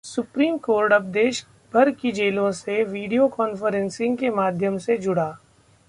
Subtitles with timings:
[0.03, 1.45] supreme court अब देश
[1.73, 5.27] भर की जेलों से वीडियो कॉन्फ़्रेंसिंग के माध्यम से जुड़ा